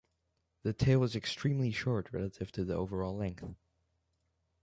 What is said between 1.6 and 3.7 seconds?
short relative to the overall length.